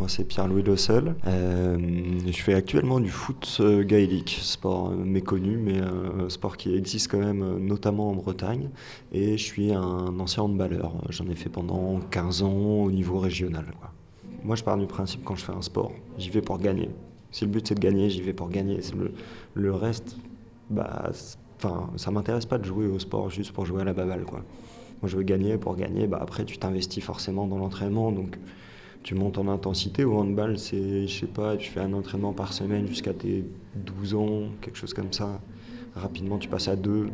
[0.00, 1.14] Moi, c'est Pierre-Louis Le Seul.
[1.26, 1.76] Euh,
[2.26, 7.18] je fais actuellement du foot euh, gaélique, sport méconnu, mais un sport qui existe quand
[7.18, 8.70] même, notamment en Bretagne.
[9.12, 10.94] Et je suis un ancien handballeur.
[11.10, 13.66] J'en ai fait pendant 15 ans au niveau régional.
[14.42, 16.88] Moi, je pars du principe quand je fais un sport, j'y vais pour gagner.
[17.30, 18.80] Si le but c'est de gagner, j'y vais pour gagner.
[18.96, 19.12] Le,
[19.52, 20.16] le reste,
[20.70, 21.10] bah,
[21.58, 24.40] enfin, ça m'intéresse pas de jouer au sport juste pour jouer à la baballe, quoi.
[25.02, 26.06] Moi, je veux gagner pour gagner.
[26.06, 28.38] Bah, après, tu t'investis forcément dans l'entraînement, donc
[29.02, 30.04] tu montes en intensité.
[30.04, 34.14] Au handball, c'est, je sais pas, tu fais un entraînement par semaine jusqu'à tes 12
[34.14, 35.40] ans, quelque chose comme ça.
[35.94, 37.08] Rapidement, tu passes à deux.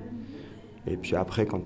[0.88, 1.62] Et puis après, quand,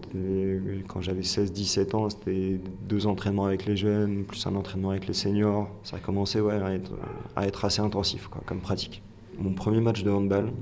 [0.89, 5.13] quand j'avais 16-17 ans, c'était deux entraînements avec les jeunes, plus un entraînement avec les
[5.13, 5.69] seniors.
[5.83, 6.93] Ça a commencé ouais, à, être,
[7.37, 9.03] à être assez intensif quoi, comme pratique.
[9.39, 10.53] Mon premier match de handball,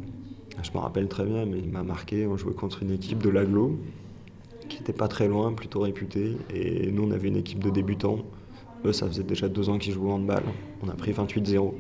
[0.63, 2.27] je me rappelle très bien, mais il m'a marqué.
[2.27, 3.79] On jouait contre une équipe de l'aglo
[4.69, 6.37] qui n'était pas très loin, plutôt réputée.
[6.53, 8.19] Et nous, on avait une équipe de débutants.
[8.85, 10.45] Eux, ça faisait déjà deux ans qu'ils jouaient au handball.
[10.83, 11.73] On a pris 28-0.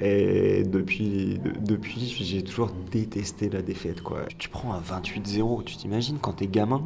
[0.00, 4.02] Et depuis, depuis j'ai toujours détesté la défaite.
[4.02, 4.22] Quoi.
[4.38, 6.82] Tu prends un 28-0, tu t'imagines quand t'es gamin,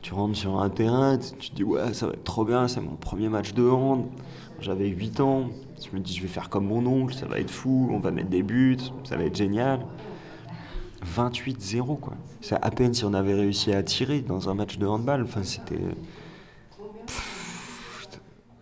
[0.00, 2.80] tu rentres sur un terrain, tu te dis ouais ça va être trop bien, c'est
[2.80, 4.06] mon premier match de hand.
[4.60, 5.50] J'avais 8 ans,
[5.84, 8.12] je me dis je vais faire comme mon oncle, ça va être fou, on va
[8.12, 9.84] mettre des buts, ça va être génial.
[11.04, 12.14] 28-0 quoi.
[12.40, 15.22] C'est à peine si on avait réussi à tirer dans un match de handball.
[15.24, 15.80] Enfin c'était...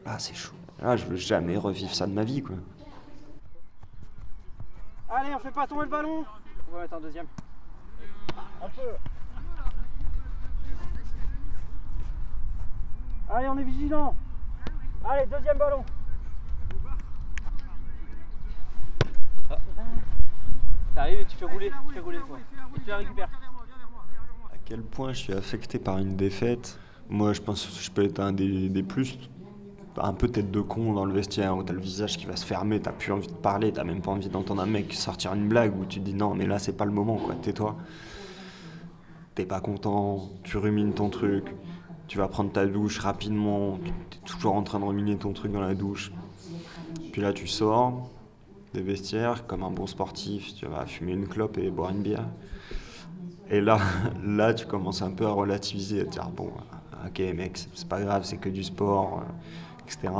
[0.06, 0.54] Ah c'est chaud.
[0.82, 2.56] Ah je veux jamais revivre ça de ma vie quoi.
[5.08, 6.24] Allez, on fait pas tomber le ballon.
[6.68, 7.26] On va mettre un deuxième.
[8.62, 8.82] Un peu.
[13.30, 14.14] Allez, on est vigilant.
[15.08, 15.84] Allez, deuxième ballon.
[20.94, 22.38] T'arrives et tu fais rouler, tu fais rouler quoi.
[22.76, 23.30] Et tu la récupères.
[24.52, 26.78] À quel point je suis affecté par une défaite?
[27.08, 29.18] Moi, je pense que je peux être un des, des plus
[29.96, 32.44] un peu tête de con dans le vestiaire où t'as le visage qui va se
[32.44, 35.48] fermer, t'as plus envie de parler, t'as même pas envie d'entendre un mec sortir une
[35.48, 37.76] blague où tu te dis non mais là c'est pas le moment quoi, tais-toi.
[39.34, 41.44] T'es pas content, tu rumines ton truc,
[42.06, 43.78] tu vas prendre ta douche rapidement,
[44.10, 46.12] t'es toujours en train de ruminer ton truc dans la douche.
[47.12, 48.10] Puis là tu sors
[48.72, 52.28] des vestiaires comme un bon sportif, tu vas fumer une clope et boire une bière.
[53.50, 53.78] Et là,
[54.24, 56.50] là tu commences un peu à relativiser, à te dire bon,
[57.06, 59.22] ok mec, c'est pas grave, c'est que du sport
[59.86, 60.12] etc.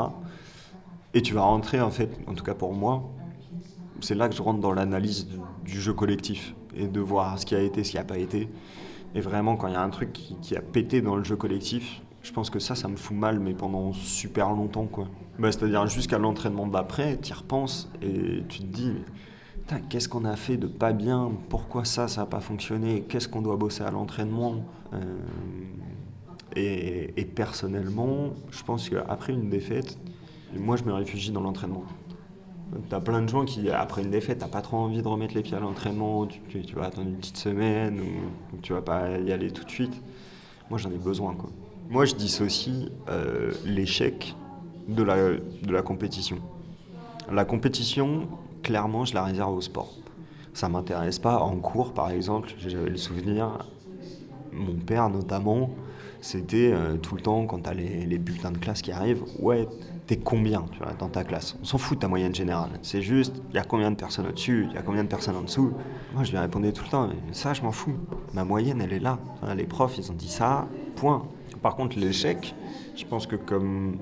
[1.14, 3.10] Et tu vas rentrer, en fait, en tout cas pour moi,
[4.00, 5.28] c'est là que je rentre dans l'analyse
[5.64, 8.48] du, jeu collectif et de voir ce qui a été, ce qui n'a pas été.
[9.14, 12.02] Et vraiment, quand il y a un truc qui, a pété dans le jeu collectif,
[12.22, 15.06] je pense que ça, ça me fout mal, mais pendant super longtemps, quoi.
[15.38, 18.92] Bah, C'est-à-dire jusqu'à l'entraînement d'après, tu y repenses et tu te dis,
[19.88, 21.30] qu'est-ce qu'on a fait de pas bien?
[21.48, 23.04] Pourquoi ça, ça n'a pas fonctionné?
[23.08, 24.64] Qu'est-ce qu'on doit bosser à l'entraînement?
[24.92, 25.18] Euh,
[26.56, 29.98] et, personnellement, je pense qu'après une défaite,
[30.56, 31.84] moi je me réfugie dans l'entraînement.
[32.88, 35.42] T'as plein de gens qui, après une défaite, t'as pas trop envie de remettre les
[35.42, 36.40] pieds à l'entraînement, tu,
[36.74, 40.02] vas attendre une petite semaine ou, tu vas pas y aller tout de suite.
[40.70, 41.34] Moi j'en ai besoin.
[41.34, 41.50] Quoi.
[41.88, 44.34] Moi je dissocie euh, l'échec
[44.88, 46.38] de la, de la compétition.
[47.30, 48.28] La compétition,
[48.62, 49.94] clairement, je la réserve au sport.
[50.52, 51.38] Ça m'intéresse pas.
[51.38, 53.66] En cours, par exemple, j'avais le souvenir,
[54.52, 55.70] mon père notamment,
[56.24, 59.22] c'était euh, tout le temps, quand tu as les, les, bulletins de classe qui arrivent,
[59.40, 59.68] ouais,
[60.06, 61.54] t'es combien tu vois, dans ta classe?
[61.60, 62.70] On s'en fout de ta moyenne générale.
[62.80, 65.36] C'est juste, il y a combien de personnes au-dessus, il y a combien de personnes
[65.36, 65.74] en dessous?
[66.14, 67.96] Moi, je lui répondais tout le temps, ça, je m'en fous.
[68.32, 69.18] Ma moyenne, elle est là.
[69.54, 71.26] Les profs, ils ont dit ça, point.
[71.60, 72.54] Par contre, l'échec,
[72.96, 73.98] je pense que comme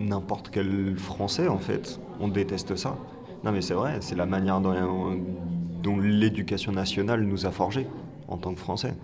[0.00, 2.96] n'importe quel Français, en fait, on déteste ça.
[3.44, 5.16] Non, mais c'est vrai, c'est la manière dont,
[5.84, 7.86] dont l'éducation nationale nous a forgés
[8.26, 8.94] en tant que Français.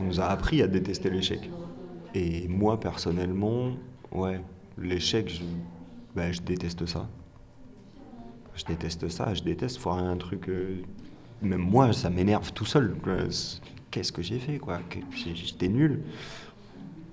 [0.00, 1.50] On nous a appris à détester l'échec.
[2.14, 3.72] Et moi, personnellement,
[4.12, 4.40] ouais,
[4.78, 5.42] l'échec, je,
[6.14, 7.08] ben, je déteste ça.
[8.54, 10.48] Je déteste ça, je déteste voir un truc.
[10.48, 10.82] Euh,
[11.42, 12.96] même moi, ça m'énerve tout seul.
[13.90, 14.80] Qu'est-ce que j'ai fait, quoi?
[15.34, 16.02] J'étais nul.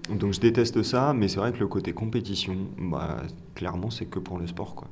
[0.10, 3.24] Donc je déteste ça, mais c'est vrai que le côté compétition, bah,
[3.56, 4.88] clairement, c'est que pour le sport, quoi.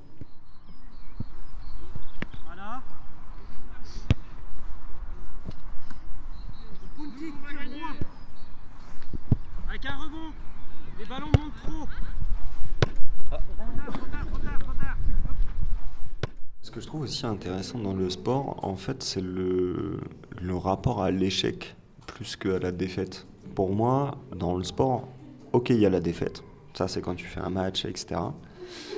[16.62, 20.02] Ce que je trouve aussi intéressant dans le sport, en fait, c'est le,
[20.40, 21.76] le rapport à l'échec
[22.06, 23.26] plus qu'à la défaite.
[23.56, 25.08] Pour moi, dans le sport,
[25.52, 26.44] ok, il y a la défaite.
[26.76, 28.22] Ça, c'est quand tu fais un match, etc.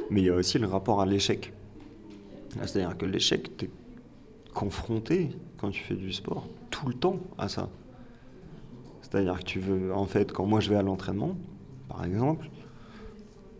[0.10, 1.54] Mais il y a aussi le rapport à l'échec.
[2.50, 3.70] C'est-à-dire que l'échec, tu es
[4.54, 7.70] confronté, quand tu fais du sport, tout le temps à ça.
[9.02, 11.38] C'est-à-dire que tu veux, en fait, quand moi je vais à l'entraînement,
[11.92, 12.50] par exemple,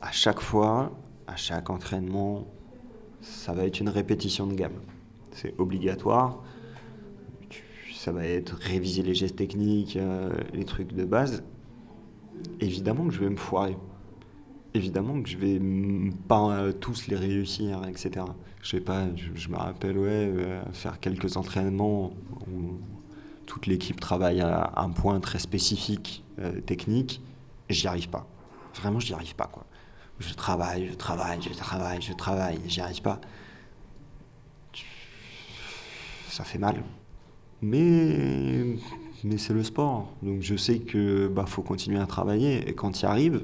[0.02, 0.92] à chaque fois,
[1.28, 2.48] à chaque entraînement,
[3.22, 4.80] ça va être une répétition de gamme.
[5.32, 6.42] C'est obligatoire.
[7.94, 11.44] Ça va être réviser les gestes techniques, euh, les trucs de base.
[12.60, 13.78] Évidemment que je vais me foirer.
[14.74, 15.62] Évidemment que je vais
[16.28, 18.26] pas euh, tous les réussir, etc.
[18.64, 22.14] Je sais pas, je, me rappelle, ouais, euh, faire quelques entraînements
[22.48, 22.80] où
[23.46, 26.24] toute l'équipe travaille à un point très spécifique,
[26.66, 27.22] technique,
[27.72, 28.26] j'y arrive pas.
[28.76, 29.50] Vraiment, j'y arrive pas,
[30.22, 33.20] je travaille, je travaille, je travaille, je travaille, j'y arrive pas.
[36.30, 36.84] Ça fait mal.
[37.62, 38.78] Mais,
[39.24, 40.14] mais c'est le sport.
[40.22, 42.68] Donc je sais que bah, faut continuer à travailler.
[42.70, 43.44] Et quand il arrive,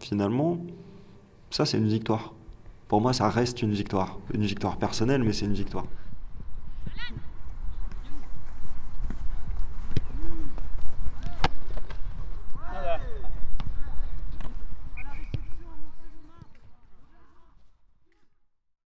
[0.00, 0.58] finalement,
[1.50, 2.34] ça c'est une victoire.
[2.88, 4.18] Pour moi, ça reste une victoire.
[4.34, 5.86] Une victoire personnelle, mais c'est une victoire.